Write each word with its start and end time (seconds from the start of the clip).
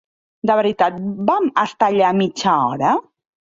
De 0.51 0.55
veritat 0.59 0.97
vam 1.29 1.45
estar 1.65 1.91
allà 1.93 2.11
mitja 2.25 2.57
hora? 2.73 2.99